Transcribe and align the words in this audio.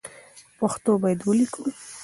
پښتو 0.59 0.91
باید 1.01 1.19
ولیکو 1.23 1.63